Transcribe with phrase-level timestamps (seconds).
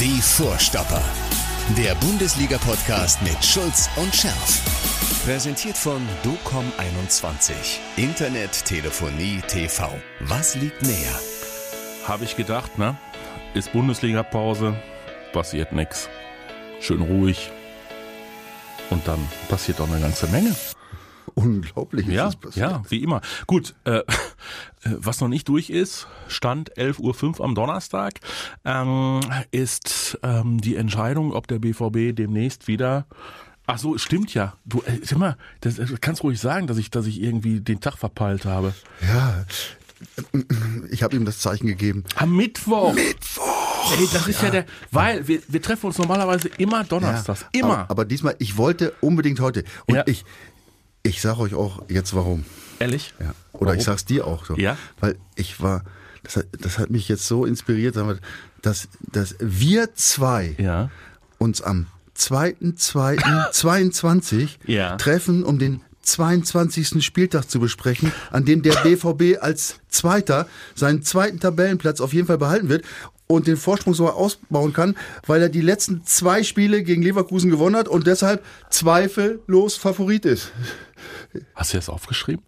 [0.00, 1.02] Die Vorstopper.
[1.78, 4.60] Der Bundesliga-Podcast mit Schulz und Scherf.
[5.24, 7.52] Präsentiert von DOCOM21.
[7.96, 9.88] Internet, Telefonie, TV.
[10.18, 11.20] Was liegt näher?
[12.08, 12.96] Habe ich gedacht, ne?
[13.54, 14.74] Ist Bundesliga-Pause,
[15.32, 16.08] passiert nix.
[16.80, 17.52] Schön ruhig.
[18.90, 20.56] Und dann passiert auch eine ganze Menge.
[21.34, 22.70] Unglaublich ist Ja, das passiert.
[22.70, 23.20] ja, wie immer.
[23.46, 24.02] Gut, äh,
[24.84, 28.14] was noch nicht durch ist, Stand 11.05 Uhr am Donnerstag,
[28.64, 29.20] ähm,
[29.50, 33.06] ist ähm, die Entscheidung, ob der BVB demnächst wieder
[33.66, 34.52] Ach so, stimmt ja.
[34.66, 37.80] Du, äh, sag mal, das, das kannst ruhig sagen, dass ich, dass ich irgendwie den
[37.80, 38.74] Tag verpeilt habe.
[39.00, 39.42] Ja,
[40.90, 42.04] ich habe ihm das Zeichen gegeben.
[42.16, 42.92] Am Mittwoch.
[42.92, 43.92] Mittwoch!
[43.98, 47.46] Ey, das ist ja, der, weil wir, wir treffen uns normalerweise immer donnerstags.
[47.52, 47.78] immer.
[47.80, 49.64] Aber, aber diesmal, ich wollte unbedingt heute.
[49.86, 50.02] Und Ja.
[50.06, 50.24] ich,
[51.04, 52.44] ich sage euch auch jetzt warum.
[52.80, 53.14] Ehrlich?
[53.20, 53.34] Ja.
[53.52, 53.78] Oder Warum?
[53.78, 54.56] ich sag's dir auch so.
[54.56, 54.76] Ja.
[54.98, 55.84] Weil ich war,
[56.24, 57.96] das hat, das hat mich jetzt so inspiriert,
[58.62, 60.90] dass, dass wir zwei Ja.
[61.38, 61.86] uns am
[62.16, 64.96] 2.2.22 Ja.
[64.96, 67.02] treffen, um den 22.
[67.04, 72.38] Spieltag zu besprechen, an dem der BVB als Zweiter seinen zweiten Tabellenplatz auf jeden Fall
[72.38, 72.84] behalten wird
[73.26, 77.76] und den Vorsprung sogar ausbauen kann, weil er die letzten zwei Spiele gegen Leverkusen gewonnen
[77.76, 80.52] hat und deshalb zweifellos Favorit ist.
[81.54, 82.44] Hast du das aufgeschrieben?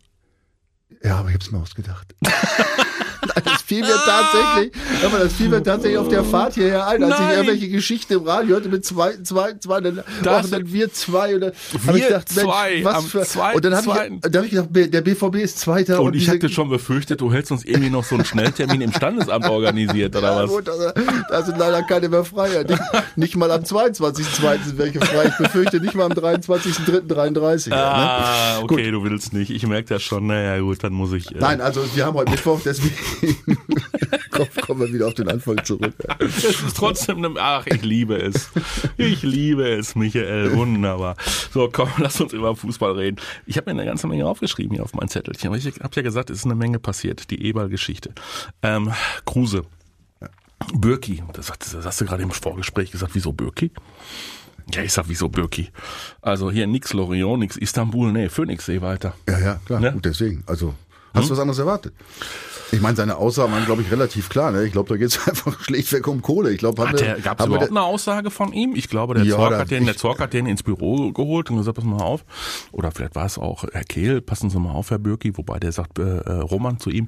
[1.02, 2.14] Ja, aber ich hab's mir ausgedacht.
[3.67, 4.72] Fiel mir tatsächlich,
[5.05, 7.28] aber das fiel mir tatsächlich auf der Fahrt hierher ein, als Nein.
[7.31, 10.92] ich irgendwelche Geschichten im Radio hörte mit zwei, zwei, zwei, dann, Das- ach, dann wir
[10.92, 14.20] zwei und dann Wir ich gedacht, Mensch, zwei was für, zweiten, und dann habe ich,
[14.31, 17.33] da hab ich gedacht, der BVB ist Zweiter Und ich diese- hatte schon befürchtet, du
[17.33, 20.50] hättest uns irgendwie noch so einen Schnelltermin im Standesamt organisiert oder Ja, was?
[20.50, 20.91] gut, also,
[21.28, 22.64] da sind leider keine mehr frei.
[22.69, 22.83] Nicht,
[23.17, 24.64] nicht mal am 22.02.
[24.64, 25.27] sind welche frei.
[25.27, 27.70] Ich befürchte nicht mal am 23.03.33.
[27.70, 27.77] ne?
[27.77, 29.50] Ah, okay, du willst nicht.
[29.50, 30.27] Ich merke das schon.
[30.28, 31.34] Naja, gut, dann muss ich.
[31.34, 32.94] Äh, Nein, also wir haben heute Mittwoch, deswegen
[34.66, 35.94] kommen wir wieder auf den Anfang zurück.
[36.18, 37.34] Es ist trotzdem eine.
[37.38, 38.50] Ach, ich liebe es.
[38.96, 40.54] Ich liebe es, Michael.
[40.54, 41.16] Wunderbar.
[41.52, 43.16] So, komm, lass uns über Fußball reden.
[43.46, 45.48] Ich habe mir eine ganze Menge aufgeschrieben hier auf mein Zettelchen.
[45.48, 47.31] Aber ich habe ja gesagt, es ist eine Menge passiert.
[47.31, 48.12] Die Eberl-Geschichte.
[48.62, 48.92] Ähm,
[49.25, 49.64] Kruse.
[50.75, 51.22] Birki.
[51.32, 53.14] Das, das hast du gerade im Vorgespräch gesagt.
[53.14, 53.70] Wieso Birki?
[54.72, 55.70] Ja, ich sag, wieso Birki?
[56.22, 59.14] Also hier nix Lorient, nix Istanbul, nee, Phoenixsee weiter.
[59.28, 59.81] Ja, ja, klar.
[59.81, 59.92] Ne?
[59.92, 60.42] Gut, deswegen.
[60.47, 60.75] Also,
[61.14, 61.94] hast du was anderes erwartet?
[62.72, 64.50] Ich meine, seine Aussagen waren, glaube ich, relativ klar.
[64.50, 64.65] Ne?
[64.65, 66.50] Ich glaube, da geht es einfach schlichtweg um Kohle.
[66.50, 68.75] Ich glaube, Hat der, gab es überhaupt eine Aussage von ihm?
[68.75, 71.50] Ich glaube, der Ja, Zorc da- hat den, der Zorc hat den ins Büro geholt
[71.50, 72.25] und gesagt, pass mal auf.
[72.72, 75.72] Oder vielleicht war es auch Herr Kehl, passen Sie mal auf, Herr Bürki, wobei der
[75.72, 77.06] sagt, äh, äh, Roman zu ihm,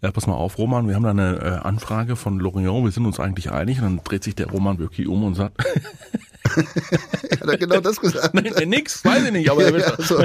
[0.00, 3.06] äh, pass mal auf, Roman, wir haben da eine äh, Anfrage von Lorient, wir sind
[3.06, 3.78] uns eigentlich einig.
[3.78, 5.64] Und dann dreht sich der Roman Bürki um und sagt,
[7.40, 8.34] Hat er genau das gesagt?
[8.34, 10.20] nee, nix, weiß ich nicht, aber er will ja, so.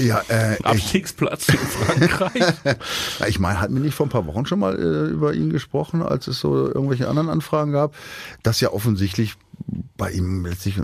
[0.00, 2.54] ja, äh, Abstiegsplatz in Frankreich.
[3.28, 6.02] Ich meine, hatten wir nicht vor ein paar Wochen schon mal äh, über ihn gesprochen,
[6.02, 7.94] als es so irgendwelche anderen Anfragen gab,
[8.42, 9.36] dass ja offensichtlich
[9.96, 10.82] bei ihm letztlich äh,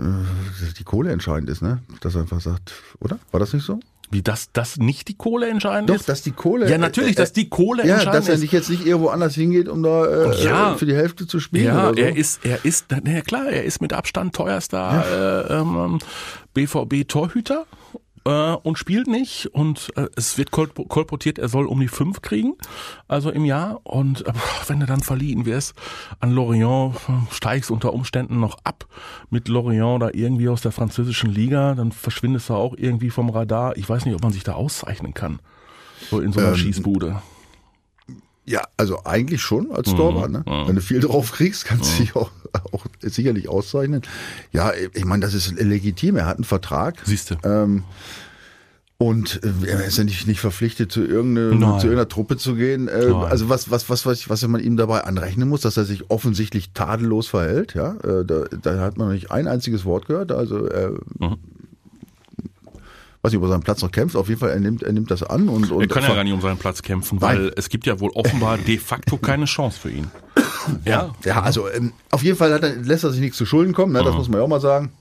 [0.77, 1.83] die Kohle entscheidend ist, ne?
[2.01, 3.19] Dass er einfach sagt, oder?
[3.31, 3.79] War das nicht so?
[4.11, 6.09] Wie, dass das nicht die Kohle entscheidend Doch, ist?
[6.09, 6.69] dass die Kohle.
[6.69, 8.41] Ja, natürlich, dass die Kohle ja, entscheidend dass er ist.
[8.41, 10.73] nicht jetzt nicht irgendwo anders hingeht, um da äh, Ja.
[10.73, 11.65] äh, für die Hälfte zu spielen.
[11.65, 11.95] Ja, so.
[11.95, 15.99] er ist, er ist, na ja klar, er ist mit Abstand teuerster äh, ähm,
[16.55, 17.65] BVB-Torhüter
[18.29, 22.21] äh, und spielt nicht und äh, es wird kolp kolportiert, er soll um die fünf
[22.21, 22.53] kriegen,
[23.07, 24.33] also im Jahr und äh,
[24.67, 25.73] wenn du dann verliehen wirst
[26.19, 26.95] an Lorient,
[27.31, 28.85] steigst unter Umständen noch ab
[29.29, 33.75] mit Lorient da irgendwie aus der französischen Liga, dann verschwindest du auch irgendwie vom Radar.
[33.77, 35.39] Ich weiß nicht, ob man sich da auszeichnen kann,
[36.09, 37.21] so in so einer Ähm, Schießbude.
[38.49, 39.71] Ja, also eigentlich schon Mhm.
[39.73, 40.31] als Torwart.
[40.31, 40.43] Ne?
[40.65, 42.31] Wenn du viel drauf kriegst, kannst du dich auch,
[42.73, 44.01] auch sicherlich auszeichnen.
[44.51, 46.15] Ja, ich meine, das ist legitim.
[46.15, 46.95] Er hat einen Vertrag.
[47.05, 47.35] Siehst du.
[47.43, 47.83] Ähm,
[48.97, 51.79] und äh, er ist ja nicht, nicht verpflichtet, zu, irgendeine, Nein.
[51.79, 52.87] zu irgendeiner Truppe zu gehen.
[52.89, 56.09] Äh, also was, was, was, was, was man ihm dabei anrechnen muss, dass er sich
[56.09, 57.75] offensichtlich tadellos verhält.
[57.75, 60.31] Ja, äh, da, da hat man noch nicht ein einziges Wort gehört.
[60.33, 61.37] Also er, Mhm.
[63.21, 64.15] Weiß nicht, ob er seinen Platz noch kämpft.
[64.15, 66.23] Auf jeden Fall, er nimmt, er nimmt das an und, und Er kann ja gar
[66.23, 67.51] nicht um seinen Platz kämpfen, weil Nein.
[67.55, 70.09] es gibt ja wohl offenbar de facto keine Chance für ihn.
[70.85, 73.73] Ja, Ja, also ähm, auf jeden Fall hat er, lässt er sich nichts zu Schulden
[73.73, 74.03] kommen, ne?
[74.03, 74.91] das muss man ja auch mal sagen.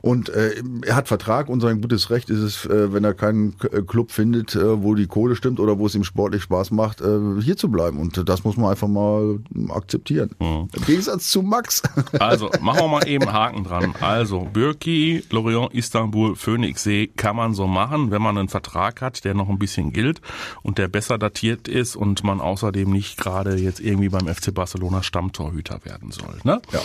[0.00, 3.56] Und äh, er hat Vertrag und sein gutes Recht ist es, äh, wenn er keinen
[3.58, 6.70] K- äh, Club findet, äh, wo die Kohle stimmt oder wo es ihm sportlich Spaß
[6.72, 7.98] macht, äh, hier zu bleiben.
[7.98, 9.38] Und das muss man einfach mal
[9.68, 10.30] akzeptieren.
[10.40, 11.82] Im Gegensatz zu Max.
[12.18, 13.94] Also, machen wir mal eben Haken dran.
[14.00, 19.34] Also, Birki, Lorient, Istanbul, Phoenixsee kann man so machen, wenn man einen Vertrag hat, der
[19.34, 20.20] noch ein bisschen gilt
[20.62, 25.02] und der besser datiert ist und man außerdem nicht gerade jetzt irgendwie beim FC Barcelona
[25.02, 26.36] Stammtorhüter werden soll.
[26.44, 26.60] Ne?
[26.72, 26.80] Ja.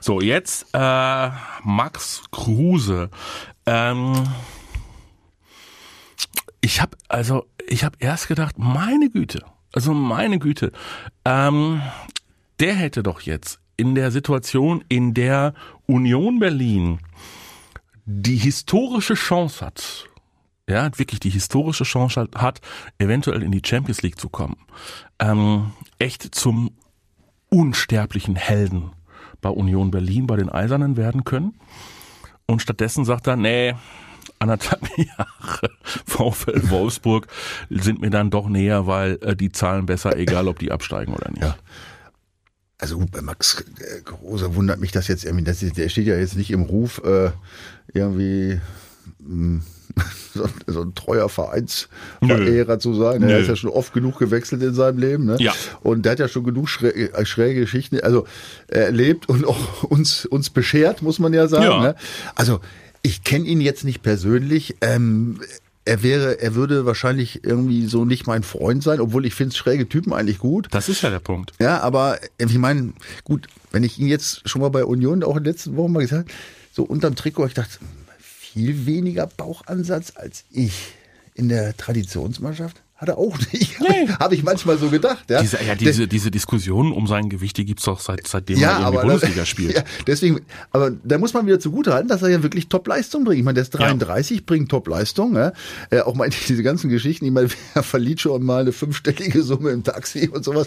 [0.00, 1.30] So, jetzt äh,
[2.30, 3.10] Kruse.
[3.66, 4.24] Ähm,
[6.60, 10.72] ich habe also, ich habe erst gedacht, meine Güte, also meine Güte,
[11.24, 11.82] ähm,
[12.60, 15.54] der hätte doch jetzt in der Situation, in der
[15.86, 16.98] Union Berlin
[18.04, 20.06] die historische Chance hat,
[20.68, 22.60] ja, wirklich die historische Chance hat,
[22.98, 24.56] eventuell in die Champions League zu kommen,
[25.18, 26.70] ähm, echt zum
[27.50, 28.90] unsterblichen Helden
[29.40, 31.54] bei Union Berlin, bei den Eisernen werden können.
[32.50, 33.74] Und stattdessen sagt er, nee,
[34.38, 35.70] anderthalb Jahre
[36.06, 37.26] VfL Wolfsburg
[37.68, 41.30] sind mir dann doch näher, weil äh, die zahlen besser, egal ob die absteigen oder
[41.30, 41.42] nicht.
[41.42, 41.56] Ja.
[42.78, 43.64] Also bei Max
[44.04, 47.32] Große wundert mich das jetzt irgendwie, der steht ja jetzt nicht im Ruf, äh,
[47.92, 48.60] irgendwie
[49.18, 49.62] mh,
[50.34, 53.22] so, so ein treuer Vereinsverehrer zu sein.
[53.22, 55.24] Er ist ja schon oft genug gewechselt in seinem Leben.
[55.24, 55.36] Ne?
[55.40, 55.52] Ja.
[55.82, 58.26] Und der hat ja schon genug schräge, äh, schräge Geschichten also
[58.68, 61.64] erlebt und auch uns, uns beschert, muss man ja sagen.
[61.64, 61.80] Ja.
[61.80, 61.94] Ne?
[62.34, 62.60] Also
[63.02, 64.76] ich kenne ihn jetzt nicht persönlich.
[64.80, 65.40] Ähm,
[65.84, 69.88] er wäre, er würde wahrscheinlich irgendwie so nicht mein Freund sein, obwohl ich finde schräge
[69.88, 70.68] Typen eigentlich gut.
[70.70, 71.52] Das ist ja der Punkt.
[71.58, 72.92] Ja, aber äh, ich meine,
[73.24, 76.00] gut, wenn ich ihn jetzt schon mal bei Union auch in den letzten Wochen mal
[76.00, 76.30] gesagt,
[76.72, 77.78] so unterm Trikot, ich dachte,
[78.52, 80.92] viel weniger Bauchansatz als ich
[81.34, 82.82] in der Traditionsmannschaft.
[82.98, 83.76] Hat er auch nicht.
[83.88, 84.08] Nee.
[84.18, 85.30] Habe ich manchmal so gedacht.
[85.30, 88.72] Ja, Diese, ja, diese, diese Diskussion um sein Gewicht, die gibt's doch seit, seitdem ja,
[88.72, 89.74] er irgendwie aber Bundesliga spielt.
[89.76, 90.40] Ja, deswegen,
[90.72, 93.38] aber da muss man wieder zugute halten, dass er ja wirklich Top-Leistung bringt.
[93.38, 95.36] Ich meine, der ist 33, bringt Top-Leistung.
[95.36, 95.52] Ja.
[95.90, 99.70] Äh, auch mal diese ganzen Geschichten, ich meine, er verliert schon mal eine fünfstellige Summe
[99.70, 100.66] im Taxi und sowas.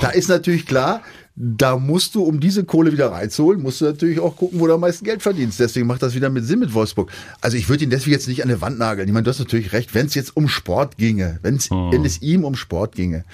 [0.00, 1.02] Da ist natürlich klar,
[1.36, 4.74] da musst du, um diese Kohle wieder reinzuholen, musst du natürlich auch gucken, wo du
[4.74, 5.58] am meisten Geld verdienst.
[5.58, 7.10] Deswegen macht das wieder mit Sinn mit Wolfsburg.
[7.40, 9.08] Also ich würde ihn deswegen jetzt nicht an der Wand nageln.
[9.08, 12.22] Ich meine, du hast natürlich recht, wenn es jetzt um Sport ginge, wenn's, wenn es
[12.22, 13.24] ihm um Sport ginge,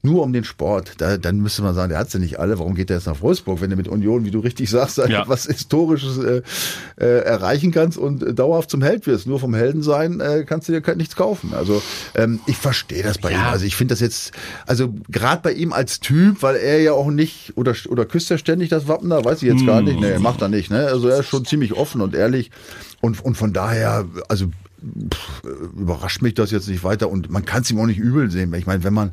[0.00, 2.58] nur um den Sport, da, dann müsste man sagen, der hat sie nicht alle.
[2.60, 5.26] Warum geht der jetzt nach Wolfsburg, wenn du mit Union, wie du richtig sagst, Ja.
[5.26, 6.42] was Historisches äh,
[6.98, 9.26] äh, erreichen kannst und äh, dauerhaft zum Held wirst?
[9.26, 11.52] Nur vom Helden sein äh, kannst du dir nichts kaufen.
[11.52, 11.82] Also
[12.14, 13.38] ähm, ich verstehe das bei Ja.
[13.38, 13.44] ihm.
[13.52, 14.30] Also ich finde das jetzt,
[14.66, 18.38] also gerade bei ihm als Typ, weil er ja auch nicht, oder, oder küsst er
[18.38, 19.98] ständig das Wappen da, weiß ich jetzt gar nicht.
[19.98, 20.70] Nee, macht er nicht.
[20.70, 20.86] Ne?
[20.86, 22.52] Also er ist schon ziemlich offen und ehrlich.
[23.00, 24.46] Und, und von daher, also
[25.12, 25.42] pff,
[25.76, 27.10] überrascht mich das jetzt nicht weiter.
[27.10, 28.54] Und man kann es ihm auch nicht übel sehen.
[28.54, 29.10] Ich meine, wenn man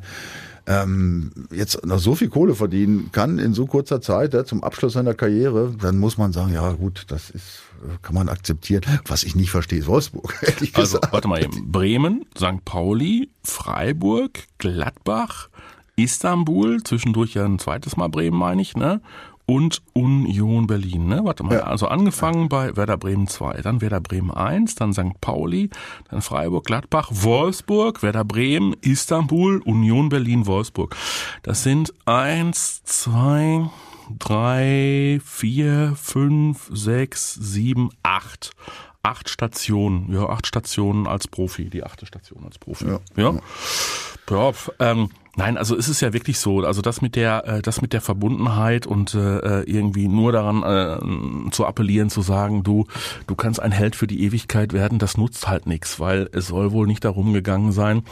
[0.67, 4.93] ähm, jetzt noch so viel Kohle verdienen kann in so kurzer Zeit ja, zum Abschluss
[4.93, 7.61] seiner Karriere, dann muss man sagen, ja gut, das ist,
[8.01, 8.83] kann man akzeptieren.
[9.07, 11.71] Was ich nicht verstehe, ist Wolfsburg, ehrlich Also, warte mal eben.
[11.71, 12.65] Bremen, St.
[12.65, 15.49] Pauli, Freiburg, Gladbach,
[15.95, 19.01] Istanbul, zwischendurch ja ein zweites Mal Bremen, meine ich, ne?
[19.47, 21.21] Und Union Berlin, ne?
[21.23, 21.55] Warte mal.
[21.55, 21.63] Ja.
[21.63, 25.21] Also angefangen bei Werder Bremen 2, dann Werder Bremen 1, dann St.
[25.21, 25.69] Pauli,
[26.09, 30.95] dann Freiburg, Gladbach, Wolfsburg, Werder Bremen, Istanbul, Union Berlin, Wolfsburg.
[31.43, 33.69] Das sind eins, zwei,
[34.17, 38.51] drei, vier, fünf, sechs, sieben, acht.
[39.03, 42.87] Acht Stationen, ja, acht Stationen als Profi, die achte Station als Profi.
[42.87, 42.99] Ja.
[43.15, 43.39] ja.
[44.27, 47.81] Ja, ähm, nein, also es ist ja wirklich so, also das mit der, äh, das
[47.81, 52.85] mit der Verbundenheit und äh, irgendwie nur daran äh, zu appellieren, zu sagen, du,
[53.27, 56.71] du kannst ein Held für die Ewigkeit werden, das nutzt halt nichts, weil es soll
[56.71, 58.03] wohl nicht darum gegangen sein,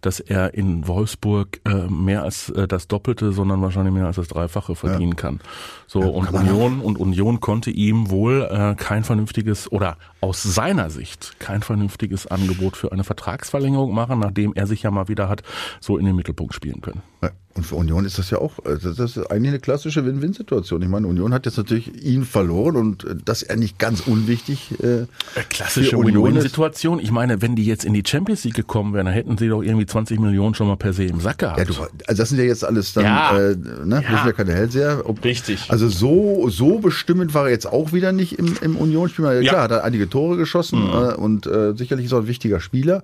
[0.00, 4.28] dass er in Wolfsburg äh, mehr als äh, das Doppelte, sondern wahrscheinlich mehr als das
[4.28, 5.40] Dreifache verdienen kann.
[5.86, 10.90] So und kann Union und Union konnte ihm wohl äh, kein vernünftiges oder aus seiner
[10.90, 15.42] Sicht kein vernünftiges Angebot für eine Vertragsverlängerung machen, nachdem er sich ja mal wieder hat
[15.80, 17.02] so in den Mittelpunkt spielen können.
[17.22, 20.82] Ja, Und für Union ist das ja auch, äh, das ist eigentlich eine klassische Win-Win-Situation.
[20.82, 24.00] Ich meine, Union hat jetzt natürlich ihn verloren und äh, das ist ja nicht ganz
[24.00, 24.72] unwichtig.
[24.82, 25.06] Äh,
[25.48, 26.98] Klassische Union ist- Win-Win-Situation.
[26.98, 29.62] Ich meine, wenn die jetzt in die Champions League gekommen wären, dann hätten sie doch
[29.62, 31.58] irgendwie 20 Millionen schon mal per se im Sack gehabt.
[31.58, 31.72] Ja, du,
[32.06, 33.38] also das sind ja jetzt alles dann, Ja.
[33.38, 33.56] äh, ne?
[33.56, 34.16] wir Ja.
[34.18, 35.02] sind ja keine Hellseher.
[35.04, 35.66] Ob, Richtig.
[35.70, 39.24] Also so, so bestimmend war er jetzt auch wieder nicht im, im Unionsspiel.
[39.24, 39.50] Ja, Ja.
[39.52, 43.02] Klar, hat er einige Tore geschossen äh, und äh, sicherlich ist er ein wichtiger Spieler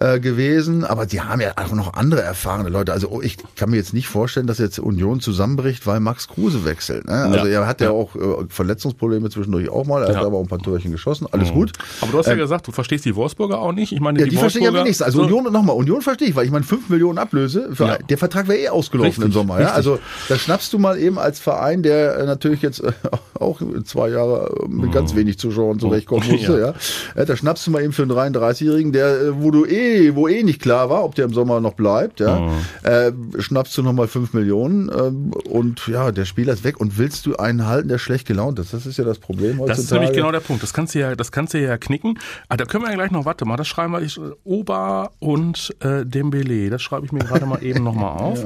[0.00, 2.92] äh, gewesen, aber die haben ja auch noch andere erfahrene Leute.
[2.92, 6.64] Also oh, ich kann mir jetzt nicht vorstellen, dass jetzt Union zusammenbricht, weil Max Kruse
[6.64, 7.06] wechselt.
[7.06, 7.14] Ne?
[7.14, 7.62] Also Ja.
[7.62, 7.92] er hat ja, Ja.
[7.92, 10.18] auch äh, Verletzungsprobleme zwischendurch auch mal, er Ja.
[10.18, 11.72] hat aber auch ein paar Torchen geschossen, alles gut.
[12.00, 13.92] Aber du hast ja gesagt, du verstehst die Wolfsburger auch nicht.
[13.92, 15.04] Ich meine, Ja, die, verstehe ich am Wolfsburger- wenigsten.
[15.04, 17.98] Also so, Union, nochmal, Union verstehe ich, weil ich meine, 5 Millionen Ablöse, für, Ja.
[17.98, 19.60] der Vertrag wäre eh ausgelaufen Richtig, im Sommer.
[19.60, 19.72] Ja?
[19.72, 22.92] Also da schnappst du mal eben als Verein, der äh, natürlich jetzt äh,
[23.34, 26.58] auch zwei Jahre äh, mit ganz wenig Zuschauern zurechtkommen musste, Mhm.
[26.60, 26.66] Ja.
[26.68, 26.74] ja.
[27.16, 27.24] ja.
[27.24, 30.42] Da schnappst du mal eben für einen 33-Jährigen, der, äh, wo du eh, wo eh
[30.42, 32.50] nicht klar war, ob der im Sommer noch bleibt, ja, Mhm.
[32.82, 37.26] äh, schnappst du nochmal 5 Millionen ähm, und ja, der Spieler ist weg und willst
[37.26, 38.72] du einen halten, der schlecht gelaunt ist.
[38.72, 39.68] Das ist ja das Problem heutzutage.
[39.68, 40.62] Das ist nämlich genau der Punkt.
[40.62, 42.18] Das kannst du ja, das kannst du ja knicken.
[42.48, 45.74] Ah, da können wir ja gleich noch, warte mal, das schreiben wir, ich, Ober und
[45.80, 46.70] äh, Dembele.
[46.70, 48.44] Das schreibe ich mir gerade mal eben nochmal auf.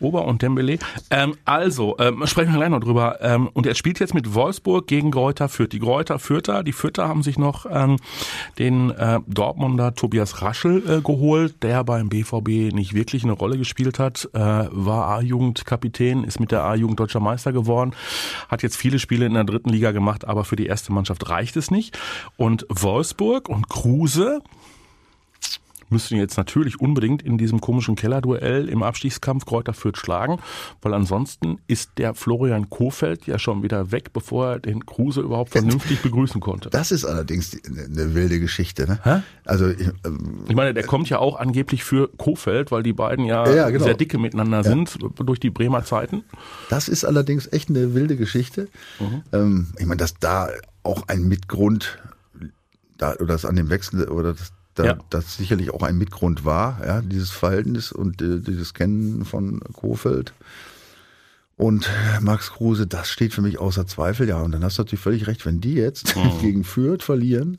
[0.00, 0.78] Ober und Dembele.
[1.10, 3.18] Ähm, also, ähm, sprechen wir gleich noch drüber.
[3.20, 5.72] Ähm, und er spielt jetzt mit Wolfsburg gegen Greuther Fürth.
[5.72, 7.96] Die Greuther Fürther, die Fürther haben sich noch ähm,
[8.58, 13.98] den äh, Dortmunder Tobias Raschel äh, geholt, der beim BVB nicht wirklich eine Rolle gespielt
[13.98, 17.92] hat, äh, war A-Jugendkapitän, ist mit der A-Jugend deutscher Meister geworden,
[18.48, 21.56] hat jetzt viele Spiele in der dritten Liga gemacht, aber für die erste Mannschaft reicht
[21.56, 21.98] es nicht.
[22.36, 24.42] Und Wolfsburg und Kruse,
[25.94, 30.38] müssten jetzt natürlich unbedingt in diesem komischen Kellerduell im Abstiegskampf Kräuter Fürth schlagen,
[30.82, 35.52] weil ansonsten ist der Florian Kofeld ja schon wieder weg, bevor er den Kruse überhaupt
[35.52, 36.68] vernünftig begrüßen konnte.
[36.70, 38.88] Das ist allerdings eine wilde Geschichte.
[38.88, 38.98] Ne?
[39.04, 39.22] Hä?
[39.44, 43.24] Also ich, ähm, ich meine, der kommt ja auch angeblich für Kofeld, weil die beiden
[43.24, 43.84] ja, ja genau.
[43.84, 44.62] sehr dicke miteinander ja.
[44.64, 46.24] sind durch die Bremer Zeiten.
[46.70, 48.68] Das ist allerdings echt eine wilde Geschichte.
[48.98, 49.22] Mhm.
[49.32, 50.48] Ähm, ich meine, dass da
[50.82, 51.98] auch ein Mitgrund
[52.98, 54.98] da oder das an dem Wechsel oder das da, ja.
[55.10, 60.34] das sicherlich auch ein Mitgrund war, ja, dieses Verhältnis und äh, dieses Kennen von Kofeld.
[61.56, 61.88] Und
[62.20, 64.40] Max Kruse, das steht für mich außer Zweifel, ja.
[64.40, 66.38] Und dann hast du natürlich völlig recht, wenn die jetzt mhm.
[66.40, 67.58] gegen Fürth verlieren,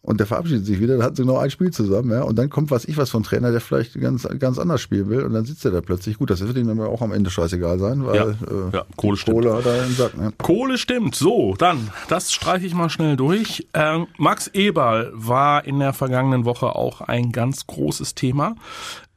[0.00, 2.22] und der verabschiedet sich wieder, dann hatten sie noch ein Spiel zusammen, ja.
[2.22, 5.22] Und dann kommt was ich was vom Trainer, der vielleicht ganz, ganz anders spielen will.
[5.22, 6.18] Und dann sitzt er da plötzlich.
[6.18, 9.18] Gut, das wird ihm dann auch am Ende scheißegal sein, weil ja, äh, ja, Kohle,
[9.18, 10.16] Kohle hat er im Sack.
[10.16, 10.32] Ne?
[10.38, 11.16] Kohle stimmt.
[11.16, 13.66] So, dann, das streiche ich mal schnell durch.
[13.74, 18.54] Ähm, Max Eberl war in der vergangenen Woche auch ein ganz großes Thema.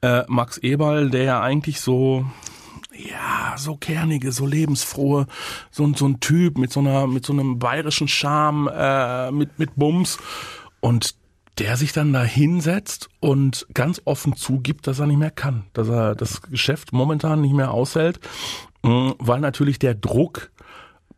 [0.00, 2.26] Äh, Max Eberl, der ja eigentlich so
[2.94, 5.26] ja, so kernige, so lebensfrohe,
[5.70, 9.76] so, so ein Typ mit so einer, mit so einem bayerischen Charme, äh, mit, mit
[9.76, 10.18] Bums.
[10.82, 11.14] Und
[11.58, 15.88] der sich dann da hinsetzt und ganz offen zugibt, dass er nicht mehr kann, dass
[15.88, 18.20] er das Geschäft momentan nicht mehr aushält,
[18.82, 20.50] mm, weil natürlich der Druck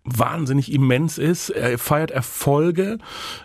[0.04, 1.49] wahnsinnig immens ist.
[1.50, 2.99] Er feiert Erfolge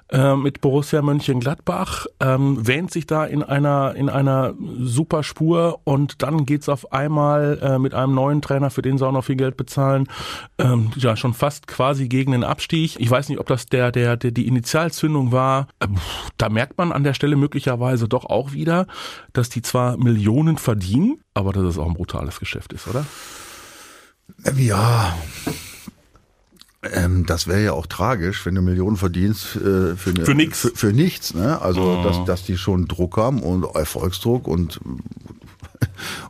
[0.09, 6.21] äh, mit Borussia Mönchengladbach, ähm, wähnt sich da in einer in einer super Spur und
[6.21, 9.37] dann geht's auf einmal äh, mit einem neuen Trainer, für den sie auch noch viel
[9.37, 10.07] Geld bezahlen,
[10.57, 12.97] ähm, ja schon fast quasi gegen den Abstieg.
[12.99, 15.67] Ich weiß nicht, ob das der der, der die Initialzündung war.
[15.79, 15.95] Ähm,
[16.37, 18.85] da merkt man an der Stelle möglicherweise doch auch wieder,
[19.31, 23.05] dass die zwar Millionen verdienen, aber dass es auch ein brutales Geschäft ist, oder?
[24.55, 25.17] Ja,
[26.81, 30.61] ähm, das wäre ja auch tragisch, wenn du Millionen verdienst äh, für, ne, für nichts.
[30.61, 31.33] Für, für, nichts.
[31.33, 31.61] Ne?
[31.61, 32.03] Also, oh.
[32.03, 34.79] dass, dass die schon Druck haben und Erfolgsdruck und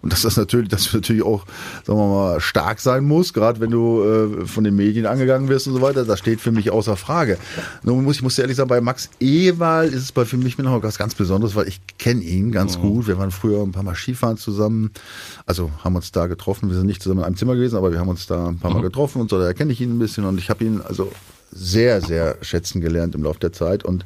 [0.01, 1.45] und dass das natürlich, dass du natürlich auch,
[1.83, 5.67] sagen wir mal, stark sein muss, gerade wenn du äh, von den Medien angegangen wirst
[5.67, 7.37] und so weiter, das steht für mich außer Frage.
[7.83, 10.83] Nur muss ich muss ehrlich sagen, bei Max Ewald ist es bei für mich noch
[10.83, 12.81] was ganz Besonderes, weil ich kenne ihn ganz mhm.
[12.81, 13.07] gut.
[13.07, 14.91] Wir waren früher ein paar Mal Skifahren zusammen,
[15.45, 16.69] also haben uns da getroffen.
[16.69, 18.71] Wir sind nicht zusammen in einem Zimmer gewesen, aber wir haben uns da ein paar
[18.71, 18.83] Mal mhm.
[18.83, 19.39] getroffen und so.
[19.39, 21.11] Da kenne ich ihn ein bisschen und ich habe ihn also
[21.51, 24.05] sehr, sehr schätzen gelernt im Laufe der Zeit und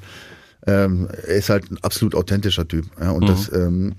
[0.65, 2.86] ähm, er ist halt ein absolut authentischer Typ.
[3.00, 3.27] Ja, und mhm.
[3.27, 3.93] das ähm,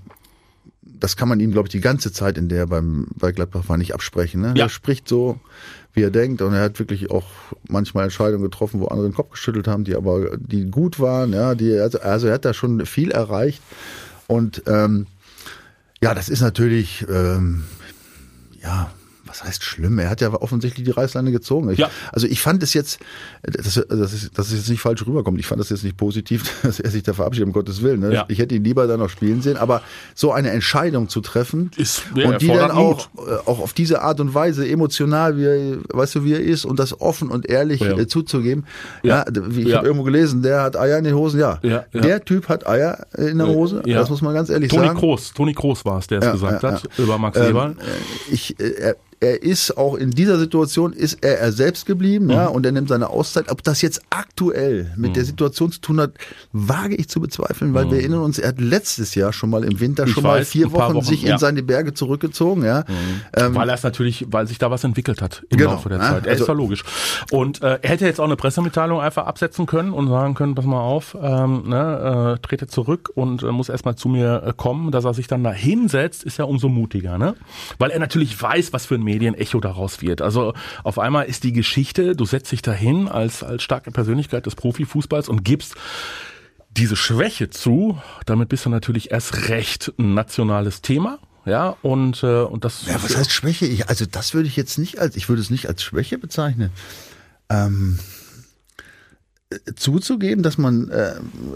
[0.99, 3.67] das kann man ihm, glaube ich, die ganze Zeit, in der er beim, bei Gladbach
[3.67, 4.41] war, nicht absprechen.
[4.41, 4.53] Ne?
[4.55, 4.65] Ja.
[4.65, 5.39] Er spricht so,
[5.93, 7.25] wie er denkt und er hat wirklich auch
[7.67, 11.55] manchmal Entscheidungen getroffen, wo andere den Kopf geschüttelt haben, die aber, die gut waren, ja,
[11.55, 13.61] die, also, also er hat da schon viel erreicht
[14.27, 15.07] und ähm,
[16.01, 17.63] ja, das ist natürlich, ähm,
[19.35, 19.99] was heißt schlimm?
[19.99, 21.69] Er hat ja offensichtlich die Reißleine gezogen.
[21.69, 21.89] Ich, ja.
[22.11, 22.99] Also ich fand es jetzt,
[23.43, 25.39] dass, dass, es, dass es jetzt nicht falsch rüberkommt.
[25.39, 27.99] Ich fand es jetzt nicht positiv, dass er sich da verabschiedet, um Gottes Willen.
[27.99, 28.13] Ne?
[28.13, 28.25] Ja.
[28.29, 29.57] Ich hätte ihn lieber da noch spielen sehen.
[29.57, 29.81] Aber
[30.13, 34.19] so eine Entscheidung zu treffen ist, und die dann auch, äh, auch auf diese Art
[34.19, 37.81] und Weise emotional, wie er, weißt du, wie er ist und das offen und ehrlich
[37.81, 37.97] ja.
[37.97, 38.65] Äh, zuzugeben.
[39.03, 39.77] Ja, ich ja.
[39.77, 41.39] habe irgendwo gelesen, der hat Eier in den Hosen.
[41.39, 43.81] Ja, ja, der Typ hat Eier in der Hose.
[43.85, 44.99] Das muss man ganz ehrlich Toni sagen.
[44.99, 47.75] Kroos, Toni Kroos war es, der es gesagt hat über Max ähm, Eberl.
[48.31, 52.31] Ich, äh, er, er ist auch in dieser Situation, ist er, er selbst geblieben, mhm.
[52.31, 53.49] ja, und er nimmt seine Auszeit.
[53.49, 55.13] Ob das jetzt aktuell mit mhm.
[55.13, 56.11] der Situation zu tun hat,
[56.51, 57.91] wage ich zu bezweifeln, weil mhm.
[57.91, 60.45] wir erinnern uns, er hat letztes Jahr schon mal im Winter ich schon weiß, mal
[60.45, 61.33] vier Wochen, Wochen, sich ja.
[61.33, 62.81] in seine Berge zurückgezogen, ja.
[62.87, 63.21] Mhm.
[63.35, 65.99] Ähm, weil er es natürlich, weil sich da was entwickelt hat im genau, Laufe der
[65.99, 66.25] Zeit.
[66.25, 66.83] Er also, ist ja logisch.
[67.31, 70.65] Und äh, er hätte jetzt auch eine Pressemitteilung einfach absetzen können und sagen können, pass
[70.65, 74.91] mal auf, ähm, ne, äh, trete zurück und äh, muss erstmal zu mir äh, kommen,
[74.91, 77.35] dass er sich dann da hinsetzt, ist ja umso mutiger, ne?
[77.79, 80.21] Weil er natürlich weiß, was für ein Medienecho daraus wird.
[80.21, 80.53] Also
[80.83, 85.29] auf einmal ist die Geschichte, du setzt dich dahin als, als starke Persönlichkeit des Profifußballs
[85.29, 85.75] und gibst
[86.69, 87.97] diese Schwäche zu.
[88.25, 91.19] Damit bist du natürlich erst recht ein nationales Thema.
[91.45, 92.87] Ja, und, äh, und das.
[92.87, 93.67] Ja, was heißt Schwäche?
[93.67, 96.71] Ich, also das würde ich jetzt nicht als, ich würde es nicht als Schwäche bezeichnen.
[97.49, 97.99] Ähm,
[99.75, 101.13] zuzugeben, dass man, äh,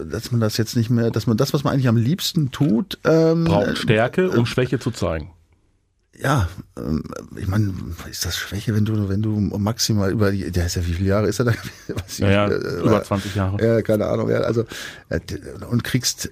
[0.08, 2.98] dass man das jetzt nicht mehr, dass man das, was man eigentlich am liebsten tut,
[3.04, 5.32] ähm, braucht Stärke, um äh, Schwäche zu zeigen
[6.22, 7.02] ja, ähm,
[7.36, 7.72] ich meine,
[8.10, 11.08] ist das Schwäche, wenn du, wenn du maximal über die, der ist ja wie viele
[11.08, 11.52] Jahre ist er da?
[11.88, 13.64] Was ja, ja äh, über 20 Jahre.
[13.64, 14.64] Ja, keine Ahnung, ja, also
[15.08, 15.20] äh,
[15.70, 16.30] und kriegst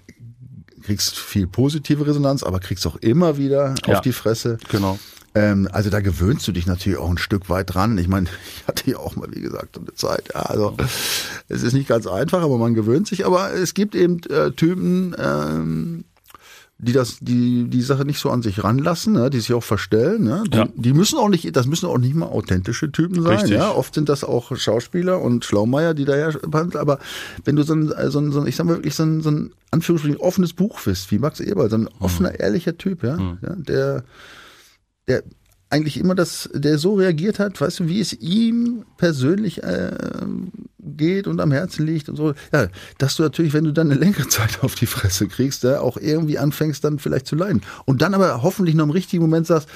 [0.82, 4.56] kriegst viel positive Resonanz, aber kriegst auch immer wieder ja, auf die Fresse.
[4.70, 4.98] Genau.
[5.34, 7.98] Ähm, also da gewöhnst du dich natürlich auch ein Stück weit dran.
[7.98, 10.30] Ich meine, ich hatte ja auch mal, wie gesagt, eine Zeit.
[10.34, 10.76] Ja, also
[11.48, 13.26] es ist nicht ganz einfach, aber man gewöhnt sich.
[13.26, 16.04] Aber es gibt eben äh, Typen, ähm,
[16.80, 20.22] die das, die die Sache nicht so an sich ranlassen, ne, die sich auch verstellen.
[20.24, 20.68] Ne, die, Ja.
[20.76, 23.32] die müssen auch nicht, das müssen auch nicht mal authentische Typen sein.
[23.32, 23.50] Richtig.
[23.56, 26.80] Ja, oft sind das auch Schauspieler und Schlaumeier, die daher behandeln.
[26.80, 27.00] Aber
[27.44, 29.30] wenn du so ein, so ein, so ein ich sag mal wirklich so ein, so
[29.30, 33.54] ein Anführungsstrichen offenes Buch bist, wie Max Eberl, so ein offener, ehrlicher Typ, ja, ja
[33.56, 34.04] der,
[35.08, 35.24] der
[35.70, 39.90] eigentlich immer das, der so reagiert hat, weißt du, wie es ihm persönlich äh,
[40.80, 42.32] geht und am Herzen liegt und so.
[42.52, 45.80] Ja, dass du natürlich, wenn du dann eine längere Zeit auf die Fresse kriegst, ja,
[45.80, 47.62] auch irgendwie anfängst, dann vielleicht zu leiden.
[47.84, 49.68] Und dann aber hoffentlich noch im richtigen Moment sagst,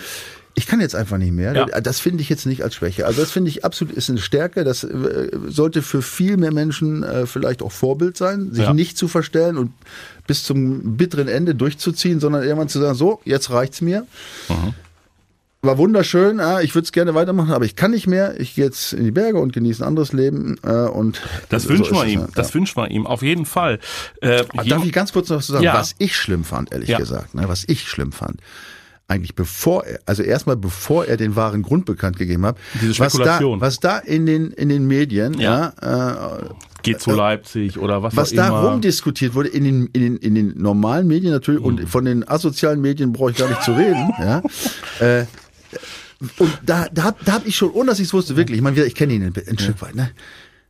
[0.55, 1.55] ich kann jetzt einfach nicht mehr.
[1.55, 1.81] Ja.
[1.81, 3.07] Das finde ich jetzt nicht als Schwäche.
[3.07, 4.65] Also das finde ich absolut ist eine Stärke.
[4.65, 8.75] Das äh, sollte für viel mehr Menschen äh, vielleicht auch Vorbild sein, sich Ja.
[8.75, 9.73] nicht zu verstellen und
[10.27, 14.07] bis zum bitteren Ende durchzuziehen, sondern irgendwann zu sagen, so, jetzt reicht's mir.
[15.65, 18.41] War wunderschön, ja, ich würde es gerne weitermachen, aber ich kann nicht mehr.
[18.41, 20.57] Ich gehe jetzt in die Berge und genieße ein anderes Leben.
[20.65, 22.21] Äh, und Das so wünschen wir ihm.
[22.23, 22.29] ja.
[22.35, 23.07] Das wünschen wir ihm.
[23.07, 23.79] Auf jeden Fall.
[24.21, 25.75] Äh, Darf ich ganz kurz noch was sagen, Ja.
[25.75, 26.99] was ich schlimm fand, ehrlich Ja.
[26.99, 28.41] gesagt, ne, was ich schlimm fand.
[29.07, 33.13] Eigentlich bevor er, also erstmal bevor er den wahren Grund bekannt gegeben hat, Diese was
[33.13, 33.61] da, Spekulation.
[33.61, 36.39] was da in den in den Medien, ja, Ja.
[36.39, 36.45] äh,
[36.83, 38.69] geht zu Leipzig oder was, was auch da immer.
[38.71, 41.67] rumdiskutiert wurde in den, in den, in den normalen Medien natürlich Mhm.
[41.67, 44.11] und von den asozialen Medien brauche ich gar nicht zu reden.
[44.19, 44.43] ja.
[45.01, 45.27] Äh,
[46.39, 48.63] und da, da habe da hab ich schon, ohne dass ich es wusste, wirklich, ich
[48.63, 50.11] meine, ich kenne ihn ein, ein Stück weit, ne?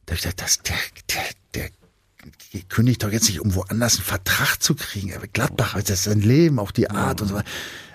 [0.06, 0.76] Da hab ich gedacht, das, der,
[1.11, 1.23] der,
[1.54, 5.14] der kündigt doch jetzt nicht, um woanders einen Vertrag zu kriegen.
[5.14, 7.49] Aber Gladbach, das ist sein Leben, auch die Art und so weiter.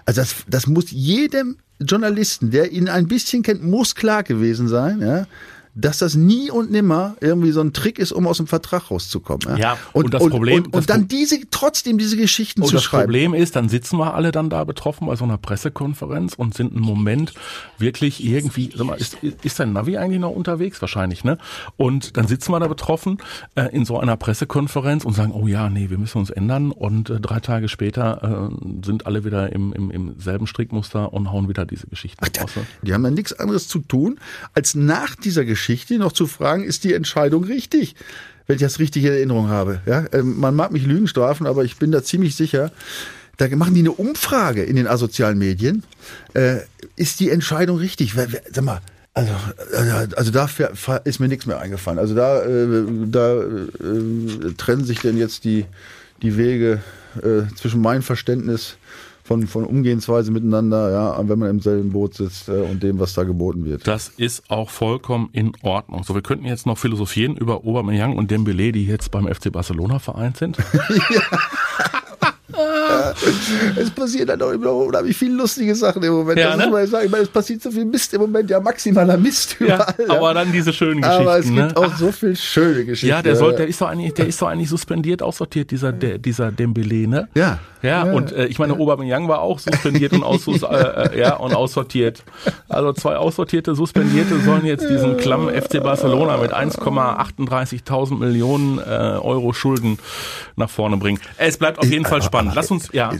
[0.05, 5.01] Also das, das muss jedem Journalisten, der ihn ein bisschen kennt, muss klar gewesen sein,
[5.01, 5.27] ja,
[5.79, 9.57] dass das nie und nimmer irgendwie so ein Trick ist, um aus dem Vertrag rauszukommen.
[9.57, 12.75] Ja, und, und das Problem- und, das und dann diese trotzdem diese Geschichten Und zu
[12.75, 13.03] das schreiben.
[13.03, 16.73] Problem ist, dann sitzen wir alle dann da betroffen bei so einer Pressekonferenz und sind
[16.73, 17.33] einen Moment
[17.77, 20.81] wirklich irgendwie, sag mal, ist, ist dein Navi eigentlich noch unterwegs?
[20.81, 21.37] Wahrscheinlich, ne?
[21.75, 23.19] Und dann sitzen wir da betroffen
[23.55, 26.71] äh, in so einer Pressekonferenz und sagen, oh ja, nee, wir müssen uns ändern.
[26.71, 31.31] Und äh, drei Tage später äh, sind alle wieder im, im, im selben Strickmuster und
[31.31, 32.55] hauen wieder diese Geschichten raus.
[32.55, 32.65] Ne?
[32.81, 34.19] Die haben ja nichts anderes zu tun,
[34.55, 35.66] als nach dieser Geschichte
[35.97, 37.95] noch zu fragen, ist die Entscheidung richtig?
[38.45, 39.81] Wenn ich das richtig in Erinnerung habe.
[39.85, 42.71] Ja, ähm, man mag mich Lügen strafen, aber ich bin da ziemlich sicher.
[43.35, 45.83] Da machen die eine Umfrage in den asozialen Medien.
[46.33, 46.59] Äh,
[46.95, 48.15] ist die Entscheidung richtig?
[48.15, 48.81] Wer, wer, sag mal,
[49.13, 49.31] also,
[49.73, 50.47] äh, also da
[51.03, 51.99] ist mir nichts mehr eingefallen.
[51.99, 55.65] Also da, äh, da äh, trennen sich denn jetzt die,
[56.21, 56.81] die Wege
[57.17, 58.77] äh, zwischen meinem Verständnis
[59.27, 63.13] von, von Umgehensweise miteinander, ja, wenn man im selben Boot sitzt äh, und dem, was
[63.13, 63.85] da geboten wird.
[63.85, 66.03] Das ist auch vollkommen in Ordnung.
[66.03, 69.99] So, wir könnten jetzt noch philosophieren über Aubameyang und Dembele, die jetzt beim FC Barcelona
[69.99, 70.57] vereint sind.
[73.75, 76.39] Es passiert dann auch immer noch unheimlich viele lustige Sachen im Moment.
[76.39, 76.63] Ja, das ne?
[76.65, 77.05] muss man ja sagen.
[77.05, 79.93] Ich meine, es passiert so viel Mist im Moment, ja, maximaler Mist überall.
[79.97, 80.15] ja.
[80.15, 81.21] aber dann diese schönen Geschichten.
[81.21, 81.71] Aber es gibt ne?
[81.75, 83.07] auch so viel schöne Geschichten.
[83.07, 86.17] Ja, der soll, der ist doch eigentlich, der ist doch eigentlich suspendiert, aussortiert, dieser, der,
[86.17, 87.27] dieser Dembele, ne?
[87.35, 87.59] Ja.
[87.83, 88.13] Ja, Ja.
[88.13, 92.23] und äh, ich meine, Aubameyang war auch suspendiert und, aus, äh, äh, ja, und aussortiert.
[92.67, 99.53] Also zwei aussortierte Suspendierte sollen jetzt diesen klammen FC Barcelona mit 1,38.000 Millionen äh, Euro
[99.53, 99.99] Schulden
[100.55, 101.19] nach vorne bringen.
[101.37, 102.36] Es bleibt auf jeden Fall spannend.
[102.41, 103.11] Lass uns, ja.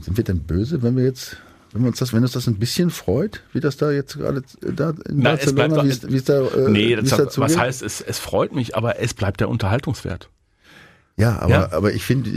[0.00, 1.36] Sind wir denn böse, wenn wir jetzt,
[1.72, 4.42] wenn wir uns das, wenn uns das ein bisschen freut, wie das da jetzt gerade
[4.64, 7.52] äh, da in Na, Barcelona, wie es, wie es da, äh, Nee, das, dazu was
[7.52, 7.60] geht?
[7.60, 10.28] heißt, es, es freut mich, aber es bleibt der Unterhaltungswert.
[11.18, 11.72] Ja, aber, Ja.
[11.72, 12.30] aber ich finde,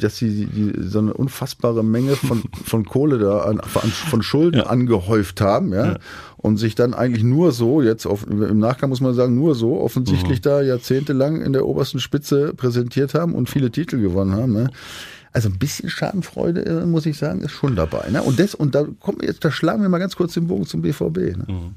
[0.00, 4.66] dass sie die, so eine unfassbare Menge von, von Kohle da an, von, Schulden Ja.
[4.68, 5.98] angehäuft haben, ja,
[6.38, 9.78] und sich dann eigentlich nur so, jetzt auf, im Nachgang muss man sagen, nur so
[9.80, 10.42] offensichtlich Mhm.
[10.42, 14.70] da jahrzehntelang in der obersten Spitze präsentiert haben und viele Titel gewonnen haben, ne?
[15.32, 18.10] Also ein bisschen Schadenfreude, äh, muss ich sagen, ist schon dabei.
[18.10, 18.22] Ne?
[18.22, 20.82] Und, das, und da kommen jetzt, da schlagen wir mal ganz kurz den Bogen zum
[20.82, 21.36] BVB.
[21.36, 21.44] Ne?
[21.48, 21.74] Mhm.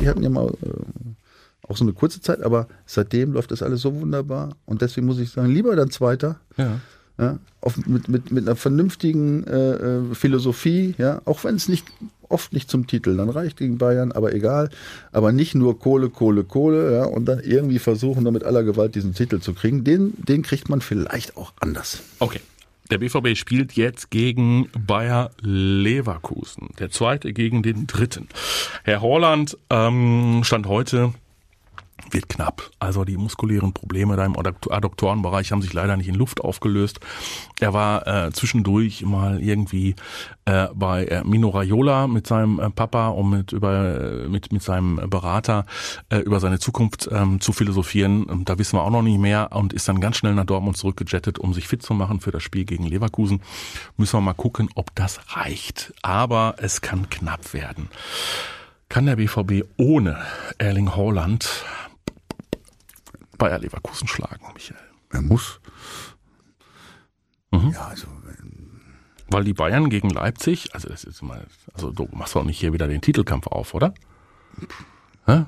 [0.00, 3.82] Die hatten ja mal äh, auch so eine kurze Zeit, aber seitdem läuft das alles
[3.82, 4.56] so wunderbar.
[4.66, 6.40] Und deswegen muss ich sagen, lieber dann Zweiter.
[6.56, 6.80] Ja.
[7.16, 11.86] Ja, auf, mit, mit, mit einer vernünftigen äh, äh, Philosophie, ja, auch wenn es nicht
[12.28, 14.68] oft nicht zum Titel dann reicht gegen Bayern, aber egal.
[15.12, 18.96] Aber nicht nur Kohle, Kohle, Kohle, ja, und dann irgendwie versuchen, dann mit aller Gewalt
[18.96, 19.84] diesen Titel zu kriegen.
[19.84, 22.00] Den, den kriegt man vielleicht auch anders.
[22.18, 22.40] Okay.
[22.90, 26.68] Der BVB spielt jetzt gegen Bayer Leverkusen.
[26.78, 28.28] Der zweite gegen den dritten.
[28.82, 31.14] Herr Horland ähm, stand heute
[32.10, 32.70] wird knapp.
[32.78, 37.00] Also die muskulären Probleme da im Adduktor- Adduktorenbereich haben sich leider nicht in Luft aufgelöst.
[37.60, 39.94] Er war äh, zwischendurch mal irgendwie
[40.44, 44.62] äh, bei äh, Mino Raiola mit seinem äh, Papa, um mit über äh, mit mit
[44.62, 45.66] seinem Berater
[46.10, 48.24] äh, über seine Zukunft ähm, zu philosophieren.
[48.24, 50.76] Und da wissen wir auch noch nicht mehr und ist dann ganz schnell nach Dortmund
[50.76, 53.40] zurückgejettet, um sich fit zu machen für das Spiel gegen Leverkusen.
[53.96, 55.92] Müssen wir mal gucken, ob das reicht.
[56.02, 57.88] Aber es kann knapp werden.
[58.88, 60.18] Kann der BVB ohne
[60.58, 61.64] Erling Haaland
[63.38, 64.80] Bayer Leverkusen schlagen, Michael?
[65.10, 65.60] Er muss.
[67.50, 67.70] Mhm.
[67.70, 68.06] Ja, also
[69.28, 72.72] Weil die Bayern gegen Leipzig, also das ist mal, also du machst doch nicht hier
[72.72, 73.94] wieder den Titelkampf auf, oder?
[75.26, 75.44] Hä?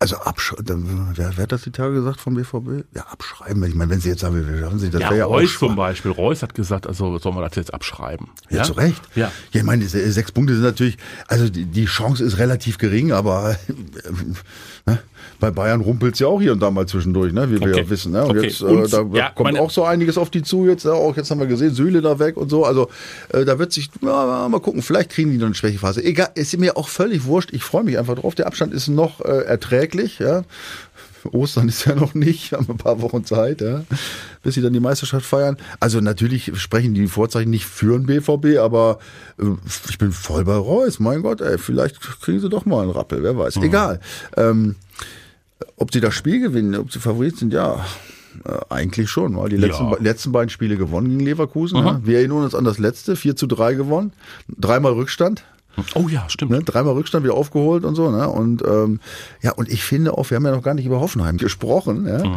[0.00, 2.86] Also abschreiben, wer, wer hat das die Tage gesagt vom BVB?
[2.94, 3.64] Ja, abschreiben.
[3.64, 5.58] Ich meine, wenn Sie jetzt sagen, wir schaffen Sie das Ja, wäre ja auch Reus
[5.58, 6.12] zum Beispiel.
[6.12, 8.28] Reus hat gesagt, also sollen wir das jetzt abschreiben.
[8.48, 9.02] Ja, zu Recht.
[9.16, 9.32] Ja.
[9.50, 13.56] ja, ich meine, sechs Punkte sind natürlich, also die, die Chance ist relativ gering, aber
[14.86, 15.02] ne,
[15.40, 17.80] bei Bayern rumpelt's ja auch hier und da mal zwischendurch, ne, wie wir Okay.
[17.82, 18.12] ja wissen.
[18.12, 18.24] Ne?
[18.24, 18.46] Und Okay.
[18.48, 20.84] jetzt, Und, äh, da ja, kommt auch so einiges auf die zu jetzt.
[20.84, 22.64] Ja, auch jetzt haben wir gesehen, Süle da weg und so.
[22.64, 22.88] Also
[23.32, 26.02] äh, da wird sich, ja, mal gucken, vielleicht kriegen die noch eine Schwächephase.
[26.04, 27.50] Egal, ist mir auch völlig wurscht.
[27.52, 28.34] Ich freue mich einfach drauf.
[28.34, 30.42] Der Abstand ist noch äh, erträglich, ja.
[31.32, 33.82] Ostern ist ja noch nicht, wir haben ein paar Wochen Zeit, ja,
[34.42, 35.56] bis sie dann die Meisterschaft feiern.
[35.80, 38.98] Also natürlich sprechen die Vorzeichen nicht für den BVB, aber
[39.38, 39.44] äh,
[39.88, 40.98] ich bin voll bei Reus.
[41.00, 43.56] Mein Gott, ey, vielleicht kriegen sie doch mal einen Rappel, wer weiß.
[43.56, 44.00] Egal.
[44.36, 44.76] Ähm,
[45.76, 47.84] ob sie das Spiel gewinnen, ob sie Favorit sind, ja,
[48.44, 49.94] äh, eigentlich schon, weil die letzten, Ja.
[49.96, 51.78] be- letzten beiden Spiele gewonnen gegen Leverkusen.
[51.78, 52.00] Ja.
[52.04, 54.12] Wir erinnern uns an das letzte, 4 zu 3 gewonnen,
[54.48, 55.42] dreimal Rückstand.
[55.94, 56.50] Oh ja, stimmt.
[56.50, 58.28] Ne, dreimal Rückstand wieder aufgeholt und so, ne?
[58.28, 59.00] Und ähm,
[59.42, 62.22] ja, und ich finde auch, wir haben ja noch gar nicht über Hoffenheim gesprochen, ja.
[62.22, 62.30] Äh,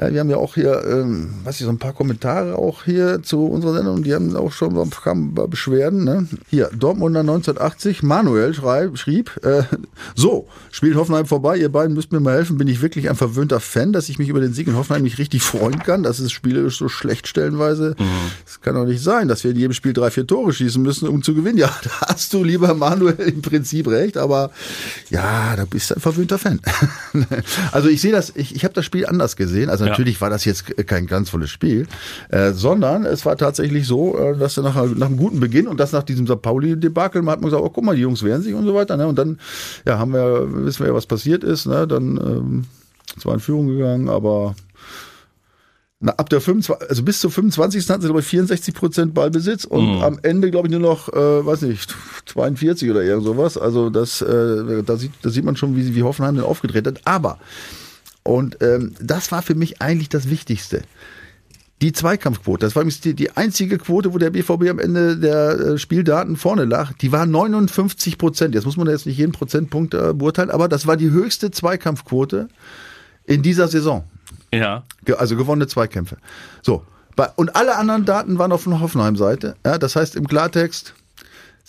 [0.00, 3.46] Wir haben ja auch hier, ähm, weiß ich, so ein paar Kommentare auch hier zu
[3.46, 6.04] unserer Sendung, die haben auch schon kamen bei Beschwerden.
[6.04, 6.28] Ne?
[6.48, 9.64] Hier, Dortmunder 1980, Manuel schreib, schrieb, äh,
[10.14, 13.58] so, spielt Hoffenheim vorbei, ihr beiden müsst mir mal helfen, bin ich wirklich ein verwöhnter
[13.58, 16.30] Fan, dass ich mich über den Sieg in Hoffenheim nicht richtig freuen kann, das ist
[16.30, 17.96] spielerisch so schlecht stellenweise.
[18.46, 21.08] Es kann doch nicht sein, dass wir in jedem Spiel drei, vier Tore schießen müssen,
[21.08, 21.48] um zu gewinnen.
[21.58, 24.52] Ja, da hast du, lieber Manuel, im Prinzip recht, aber
[25.10, 26.60] ja, da bist du ein verwöhnter Fan.
[27.72, 29.68] also ich sehe das, ich, ich habe das Spiel anders gesehen.
[29.68, 29.87] Also.
[29.88, 31.86] Natürlich war das jetzt kein glanzvolles Spiel,
[32.30, 35.78] äh, sondern es war tatsächlich so, äh, dass er nach, nach einem guten Beginn und
[35.78, 36.40] das nach diesem St.
[36.40, 38.96] Pauli-Debakel, man hat man gesagt, oh guck mal, die Jungs wehren sich und so weiter.
[38.96, 39.06] Ne?
[39.06, 39.38] Und dann
[39.86, 41.66] ja, haben wir, wissen wir ja, was passiert ist.
[41.66, 41.86] Ne?
[41.86, 42.64] Dann ähm,
[43.18, 44.54] zwar in Führung gegangen, aber
[46.00, 47.88] na, ab der 25, also bis zur 25.
[47.90, 51.44] hatten sie, glaube ich, 64 Prozent Ballbesitz und am Ende, glaube ich, nur noch, äh,
[51.44, 51.92] weiß nicht,
[52.26, 53.58] 42 oder irgend sowas.
[53.58, 57.00] Also das, äh, da, sieht, da sieht man schon, wie, wie Hoffenheim denn aufgedreht hat.
[57.04, 57.38] Aber,
[58.28, 60.82] und ähm, das war für mich eigentlich das Wichtigste.
[61.80, 65.58] Die Zweikampfquote, das war übrigens die, die einzige Quote, wo der BVB am Ende der
[65.58, 68.54] äh, Spieldaten vorne lag, die war 59 Prozent.
[68.54, 72.48] Jetzt muss man jetzt nicht jeden Prozentpunkt äh, beurteilen, aber das war die höchste Zweikampfquote
[73.24, 74.04] in dieser Saison.
[74.52, 74.82] Ja.
[75.16, 76.18] Also gewonnene Zweikämpfe.
[76.60, 76.84] So.
[77.36, 79.56] Und alle anderen Daten waren auf der Hoffenheim-Seite.
[79.64, 80.92] Ja, das heißt im Klartext,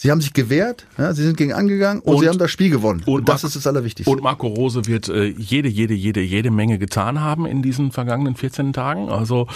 [0.01, 2.69] sie haben sich gewehrt, ja, sie sind gegen angegangen und, Und- sie haben das Spiel
[2.69, 3.01] gewonnen.
[3.05, 4.09] und Und, das Marco- ist das Allerwichtigste.
[4.09, 8.35] Und Marco Rose wird äh, jede, jede, jede, jede Menge getan haben in diesen vergangenen
[8.35, 9.09] 14 Tagen.
[9.09, 9.47] Also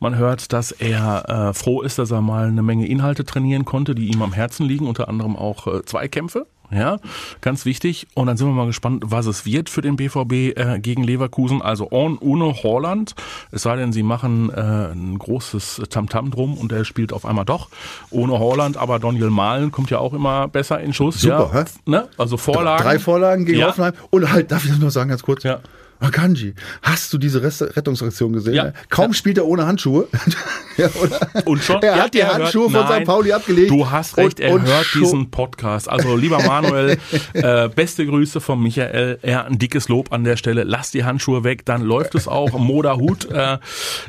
[0.00, 3.94] man hört, dass er äh, froh ist, dass er mal eine Menge Inhalte trainieren konnte,
[3.94, 6.46] die ihm am Herzen liegen, unter anderem auch äh, Zweikämpfe.
[6.72, 6.98] Ja,
[7.42, 8.06] ganz wichtig.
[8.14, 11.60] Und dann sind wir mal gespannt, was es wird für den BVB äh, gegen Leverkusen.
[11.60, 13.14] Also on, ohne Holland.
[13.50, 17.44] Es sei denn, sie machen äh, ein großes Tamtam drum und er spielt auf einmal
[17.44, 17.68] doch
[18.10, 18.76] ohne Holland.
[18.78, 21.20] Aber Daniel Mahlen kommt ja auch immer besser in Schuss.
[21.20, 21.60] Super, ja.
[21.60, 21.64] hä?
[21.84, 22.08] Ne?
[22.16, 22.82] Also Vorlagen.
[22.82, 23.68] Drei Vorlagen gegen Ja.
[23.68, 23.92] Hoffenheim.
[24.10, 25.42] Und halt, darf ich das noch sagen, ganz kurz?
[25.42, 25.60] Ja.
[26.02, 28.54] Akanji, hast du diese Rest Rettungsaktion gesehen?
[28.54, 28.72] Ja.
[28.90, 30.08] Kaum spielt er ohne Handschuhe.
[30.76, 31.20] ja, oder?
[31.46, 33.06] Und schon, Er hat die er hört- Handschuhe von Nein, St.
[33.06, 33.70] Pauli abgelegt.
[33.70, 35.88] Du hast recht, Und- er und hört diesen Podcast.
[35.88, 36.98] Also lieber Manuel,
[37.34, 39.18] äh, beste Grüße von Michael.
[39.22, 40.64] Ja, ein dickes Lob an der Stelle.
[40.64, 42.52] Lass die Handschuhe weg, dann läuft es auch.
[42.58, 43.58] Moda Hut äh,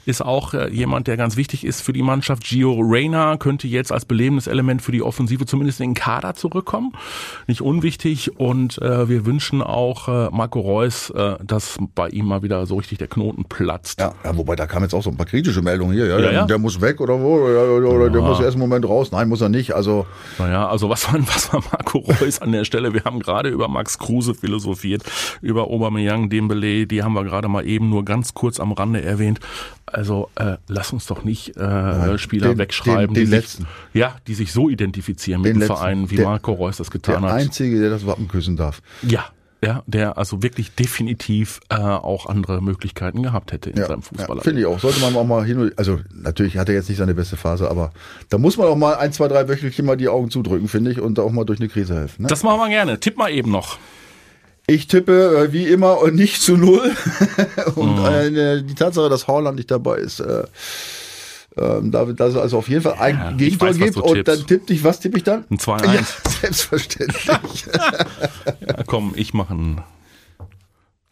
[0.06, 2.44] ist auch äh, jemand, der ganz wichtig ist für die Mannschaft.
[2.44, 6.94] Gio Reyna könnte jetzt als belebendes Element für die Offensive zumindest in den Kader zurückkommen.
[7.48, 8.40] Nicht unwichtig.
[8.40, 12.76] Und äh, wir wünschen auch äh, Marco Reus, äh, dass bei ihm mal wieder so
[12.76, 14.00] richtig der Knoten platzt.
[14.00, 16.06] Ja, ja, wobei da kamen jetzt auch so ein paar kritische Meldungen hier.
[16.08, 17.36] Ja, Ja, der, der muss weg oder wo?
[17.36, 19.12] Oder, der muss erst einen Moment raus.
[19.12, 19.74] Nein, muss er nicht.
[19.74, 20.06] Also
[20.40, 22.94] Naja, also was war, was war Marco Reus an der Stelle?
[22.94, 25.04] Wir haben gerade über Max Kruse philosophiert,
[25.42, 29.40] über Aubameyang, Dembele, die haben wir gerade mal eben nur ganz kurz am Rande erwähnt.
[29.86, 33.64] Also äh, lass uns doch nicht äh, Spieler den- wegschreiben, den- den die letzten.
[33.64, 33.68] sich,
[34.02, 35.76] ja, die sich so identifizieren mit Den dem letzten.
[35.78, 37.32] Verein, wie Der- Marco Reus das der getan hat.
[37.34, 38.82] Einzige, der das Wappen küssen darf.
[39.04, 39.26] Ja,
[39.64, 44.06] ja, der also wirklich definitiv äh, auch andere Möglichkeiten gehabt hätte in Ja, seinem ja
[44.18, 44.42] Fußballer.
[44.42, 44.80] finde ich auch.
[44.80, 47.70] Sollte man auch mal hin und, also natürlich hat er jetzt nicht seine beste Phase,
[47.70, 47.92] aber
[48.30, 51.00] da muss man auch mal ein, zwei, drei Wöchelchen mal die Augen zudrücken, finde ich,
[51.00, 52.24] und auch mal durch eine Krise helfen.
[52.24, 52.28] Ne?
[52.28, 53.00] das machen wir gerne.
[53.00, 53.78] Tipp mal eben noch.
[54.66, 56.92] Ich tippe äh, wie immer und nicht zu null.
[57.76, 58.06] und Mhm.
[58.06, 60.44] äh, die Tatsache, dass Haaland nicht dabei ist, äh,
[61.58, 64.28] ähm, da dass es also auf jeden Fall ein Ja, Gegentor weiß, gibt und tippst.
[64.40, 65.46] dann tippe ich, was tippe ich dann?
[65.50, 65.86] Ein 2-1.
[65.94, 66.02] Ja,
[66.42, 67.66] selbstverständlich.
[68.68, 69.82] Ja, komm, ich mache ein.